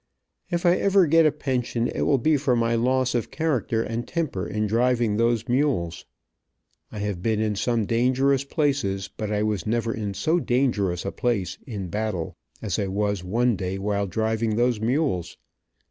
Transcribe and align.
If 0.49 0.65
I 0.65 0.77
ever 0.77 1.05
get 1.05 1.27
a 1.27 1.31
pension 1.31 1.87
it 1.87 2.07
will 2.07 2.17
be 2.17 2.35
for 2.35 2.55
my 2.55 2.73
loss 2.73 3.13
of 3.13 3.29
character 3.29 3.83
and 3.83 4.07
temper 4.07 4.47
in 4.47 4.65
driving 4.65 5.15
those 5.17 5.47
mules. 5.47 6.05
I 6.91 6.97
have 6.97 7.21
been 7.21 7.39
in 7.39 7.55
some 7.55 7.85
dangerous 7.85 8.43
places, 8.43 9.11
but 9.15 9.31
I 9.31 9.43
was 9.43 9.67
never 9.67 9.93
in 9.93 10.15
so 10.15 10.39
dangerous 10.39 11.05
a 11.05 11.11
place, 11.11 11.59
in 11.67 11.89
battle, 11.89 12.35
as 12.63 12.79
I 12.79 12.87
was 12.87 13.23
one 13.23 13.55
day 13.55 13.77
while 13.77 14.07
driving 14.07 14.55
those 14.55 14.79
mules. 14.81 15.37